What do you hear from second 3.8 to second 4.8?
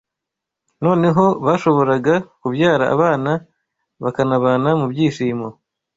bakanabana